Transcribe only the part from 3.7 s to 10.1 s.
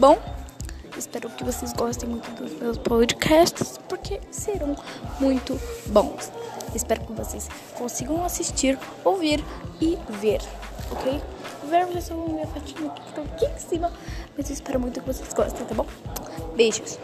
porque serão muito bons. Espero que vocês consigam assistir, ouvir e